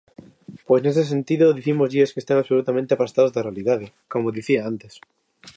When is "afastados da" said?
2.93-3.45